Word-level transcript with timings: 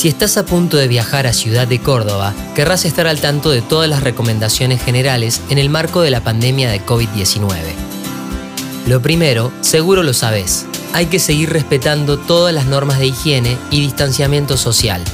Si 0.00 0.08
estás 0.08 0.38
a 0.38 0.46
punto 0.46 0.78
de 0.78 0.88
viajar 0.88 1.26
a 1.26 1.34
Ciudad 1.34 1.68
de 1.68 1.78
Córdoba, 1.78 2.32
querrás 2.54 2.86
estar 2.86 3.06
al 3.06 3.20
tanto 3.20 3.50
de 3.50 3.60
todas 3.60 3.86
las 3.86 4.02
recomendaciones 4.02 4.82
generales 4.82 5.42
en 5.50 5.58
el 5.58 5.68
marco 5.68 6.00
de 6.00 6.10
la 6.10 6.22
pandemia 6.22 6.70
de 6.70 6.80
COVID-19. 6.80 7.50
Lo 8.86 9.02
primero, 9.02 9.52
seguro 9.60 10.02
lo 10.02 10.14
sabes, 10.14 10.64
hay 10.94 11.04
que 11.04 11.18
seguir 11.18 11.50
respetando 11.50 12.18
todas 12.18 12.54
las 12.54 12.64
normas 12.64 12.98
de 12.98 13.08
higiene 13.08 13.58
y 13.70 13.82
distanciamiento 13.82 14.56
social. 14.56 15.04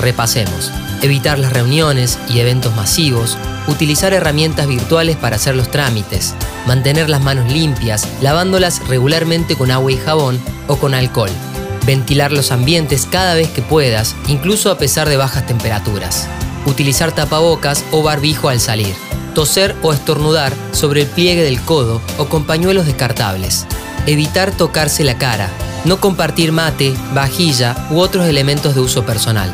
Repasemos. 0.00 0.72
Evitar 1.02 1.38
las 1.38 1.52
reuniones 1.52 2.18
y 2.30 2.38
eventos 2.38 2.74
masivos, 2.74 3.36
utilizar 3.68 4.14
herramientas 4.14 4.66
virtuales 4.66 5.18
para 5.18 5.36
hacer 5.36 5.56
los 5.56 5.70
trámites, 5.70 6.32
mantener 6.66 7.10
las 7.10 7.20
manos 7.20 7.52
limpias, 7.52 8.08
lavándolas 8.22 8.80
regularmente 8.88 9.56
con 9.56 9.70
agua 9.70 9.92
y 9.92 9.98
jabón 9.98 10.40
o 10.68 10.78
con 10.78 10.94
alcohol, 10.94 11.28
ventilar 11.84 12.32
los 12.32 12.52
ambientes 12.52 13.06
cada 13.10 13.34
vez 13.34 13.48
que 13.48 13.62
puedas, 13.62 14.14
incluso 14.28 14.70
a 14.70 14.78
pesar 14.78 15.08
de 15.08 15.16
bajas 15.16 15.46
temperaturas, 15.46 16.28
utilizar 16.66 17.12
tapabocas 17.12 17.84
o 17.90 18.02
barbijo 18.02 18.48
al 18.48 18.60
salir, 18.60 18.94
toser 19.34 19.74
o 19.82 19.92
estornudar 19.92 20.52
sobre 20.72 21.02
el 21.02 21.06
pliegue 21.08 21.42
del 21.42 21.60
codo 21.60 22.00
o 22.18 22.26
con 22.26 22.44
pañuelos 22.44 22.86
descartables, 22.86 23.66
evitar 24.06 24.50
tocarse 24.52 25.04
la 25.04 25.18
cara, 25.18 25.48
no 25.84 26.00
compartir 26.00 26.52
mate, 26.52 26.94
vajilla 27.14 27.76
u 27.90 27.98
otros 27.98 28.26
elementos 28.26 28.74
de 28.74 28.80
uso 28.80 29.04
personal. 29.04 29.52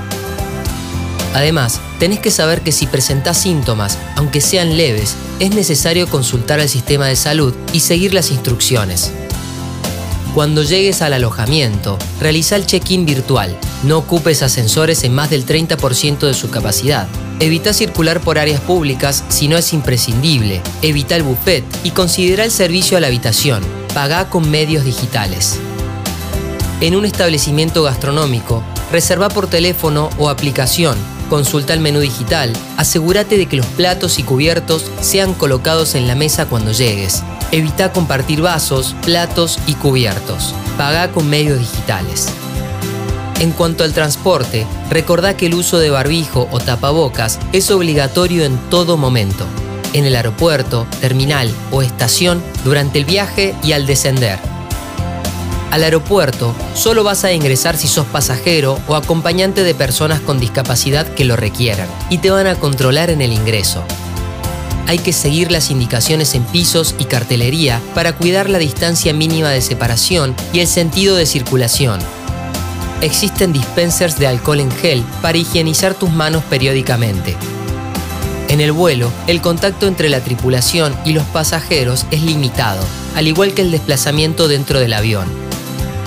Además, 1.35 1.81
tenés 1.99 2.21
que 2.21 2.31
saber 2.31 2.63
que 2.63 2.73
si 2.73 2.87
presentás 2.87 3.39
síntomas, 3.39 3.99
aunque 4.17 4.41
sean 4.41 4.77
leves, 4.77 5.15
es 5.41 5.55
necesario 5.55 6.09
consultar 6.09 6.59
al 6.59 6.69
sistema 6.69 7.07
de 7.07 7.17
salud 7.17 7.55
y 7.73 7.81
seguir 7.81 8.15
las 8.15 8.31
instrucciones. 8.31 9.13
Cuando 10.35 10.63
llegues 10.63 11.03
al 11.03 11.15
alojamiento, 11.15 11.99
realiza 12.21 12.57
el 12.57 12.67
check-in 12.67 13.07
virtual. 13.07 13.57
No 13.83 13.99
ocupes 13.99 14.43
ascensores 14.43 15.05
en 15.05 15.15
más 15.15 15.31
del 15.31 15.47
30% 15.47 16.21
de 16.21 16.35
su 16.35 16.51
capacidad. 16.51 17.09
Evita 17.41 17.73
circular 17.73 18.21
por 18.21 18.39
áreas 18.39 18.61
públicas 18.61 19.25
si 19.29 19.49
no 19.49 19.57
es 19.57 19.73
imprescindible. 19.73 20.61
Evita 20.83 21.17
el 21.17 21.23
buffet 21.23 21.65
y 21.85 21.91
considera 21.91 22.45
el 22.45 22.51
servicio 22.51 22.97
a 22.97 23.01
la 23.01 23.07
habitación. 23.07 23.63
Paga 23.95 24.29
con 24.29 24.51
medios 24.51 24.85
digitales. 24.85 25.59
En 26.81 26.95
un 26.95 27.05
establecimiento 27.05 27.83
gastronómico, 27.83 28.63
reserva 28.93 29.29
por 29.29 29.49
teléfono 29.49 30.11
o 30.19 30.29
aplicación 30.29 30.97
consulta 31.29 31.75
el 31.75 31.81
menú 31.81 32.01
digital, 32.01 32.53
asegúrate 32.77 33.37
de 33.37 33.47
que 33.47 33.57
los 33.57 33.67
platos 33.67 34.19
y 34.19 34.23
cubiertos 34.23 34.91
sean 35.01 35.35
colocados 35.35 35.95
en 35.95 36.09
la 36.09 36.15
mesa 36.15 36.47
cuando 36.47 36.73
llegues. 36.73 37.23
Evita 37.51 37.93
compartir 37.93 38.43
vasos, 38.43 38.95
platos 39.05 39.59
y 39.67 39.73
cubiertos. 39.73 40.55
Paga 40.77 41.11
con 41.13 41.31
medios 41.31 41.59
digitales. 41.59 42.29
En 43.41 43.53
cuanto 43.53 43.85
al 43.85 43.95
transporte, 43.95 44.67
recordá 44.91 45.35
que 45.35 45.47
el 45.47 45.55
uso 45.55 45.79
de 45.79 45.89
barbijo 45.89 46.47
o 46.51 46.59
tapabocas 46.59 47.39
es 47.53 47.71
obligatorio 47.71 48.45
en 48.45 48.59
todo 48.69 48.99
momento. 48.99 49.47
En 49.95 50.05
el 50.05 50.15
aeropuerto, 50.15 50.87
terminal 51.01 51.51
o 51.71 51.81
estación, 51.81 52.43
durante 52.65 52.99
el 52.99 53.07
viaje 53.07 53.55
y 53.63 53.73
al 53.73 53.87
descender. 53.87 54.39
Al 55.71 55.85
aeropuerto 55.85 56.55
solo 56.75 57.03
vas 57.03 57.25
a 57.25 57.33
ingresar 57.33 57.79
si 57.79 57.89
sos 57.89 58.07
pasajero 58.07 58.79
o 58.89 58.95
acompañante 58.95 59.63
de 59.63 59.75
personas 59.75 60.21
con 60.21 60.39
discapacidad 60.39 61.07
que 61.07 61.25
lo 61.25 61.37
requieran 61.37 61.89
y 62.11 62.19
te 62.19 62.31
van 62.31 62.47
a 62.47 62.57
controlar 62.57 63.09
en 63.09 63.23
el 63.23 63.33
ingreso. 63.33 63.85
Hay 64.89 64.99
que 64.99 65.13
seguir 65.13 65.53
las 65.53 65.71
indicaciones 65.71 66.35
en 66.35 66.43
pisos 66.43 66.97
y 66.99 67.05
cartelería 67.05 67.81
para 67.95 68.15
cuidar 68.17 68.51
la 68.51 68.59
distancia 68.59 69.13
mínima 69.13 69.51
de 69.51 69.61
separación 69.61 70.35
y 70.53 70.59
el 70.61 70.67
sentido 70.67 71.15
de 71.15 71.27
circulación. 71.27 72.01
Existen 73.03 73.53
dispensers 73.53 74.19
de 74.19 74.27
alcohol 74.27 74.59
en 74.59 74.73
gel 74.73 75.05
para 75.23 75.39
higienizar 75.39 75.95
tus 75.95 76.11
manos 76.11 76.43
periódicamente. 76.45 77.37
En 78.49 78.61
el 78.61 78.73
vuelo, 78.73 79.13
el 79.27 79.41
contacto 79.41 79.87
entre 79.87 80.09
la 80.09 80.21
tripulación 80.21 80.97
y 81.05 81.13
los 81.13 81.25
pasajeros 81.25 82.07
es 82.11 82.23
limitado, 82.23 82.83
al 83.15 83.29
igual 83.29 83.53
que 83.53 83.63
el 83.63 83.71
desplazamiento 83.71 84.49
dentro 84.49 84.81
del 84.81 84.95
avión 84.95 85.29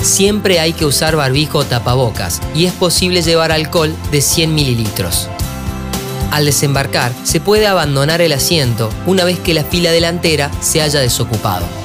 siempre 0.04 0.60
hay 0.60 0.74
que 0.74 0.86
usar 0.86 1.16
barbijo 1.16 1.60
o 1.60 1.66
tapabocas 1.66 2.42
y 2.56 2.66
es 2.66 2.74
posible 2.74 3.22
llevar 3.22 3.52
alcohol 3.52 3.96
de 4.12 4.22
100 4.22 4.54
mililitros. 4.54 5.30
Al 6.32 6.46
desembarcar, 6.46 7.12
se 7.24 7.42
puede 7.42 7.68
abandonar 7.68 8.22
el 8.22 8.32
asiento 8.32 8.90
una 9.06 9.26
vez 9.26 9.38
que 9.40 9.54
la 9.54 9.66
fila 9.66 9.92
delantera 9.92 10.50
se 10.62 10.82
haya 10.82 11.02
desocupado. 11.02 11.81